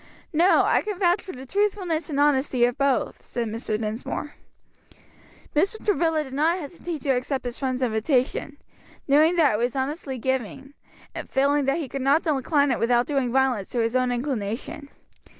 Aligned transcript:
"No, 0.33 0.63
I 0.63 0.81
can 0.81 0.97
vouch 0.97 1.21
for 1.21 1.31
the 1.31 1.45
truthfulness 1.45 2.09
and 2.09 2.19
honesty 2.19 2.65
of 2.65 2.75
both," 2.75 3.21
said 3.21 3.47
Mr. 3.49 3.79
Dinsmore. 3.79 4.33
Mr. 5.55 5.85
Travilla 5.85 6.23
did 6.23 6.33
not 6.33 6.57
hesitate 6.57 7.03
to 7.03 7.11
accept 7.11 7.45
his 7.45 7.59
friend's 7.59 7.83
invitation, 7.83 8.57
knowing 9.07 9.35
that 9.35 9.53
it 9.53 9.57
was 9.59 9.75
honestly 9.75 10.17
given, 10.17 10.73
and 11.13 11.29
feeling 11.29 11.65
that 11.65 11.77
he 11.77 11.87
could 11.87 12.01
not 12.01 12.23
decline 12.23 12.71
it 12.71 12.79
without 12.79 13.05
doing 13.05 13.31
violence 13.31 13.69
to 13.69 13.77
his 13.79 13.95
own 13.95 14.11
inclination. 14.11 14.89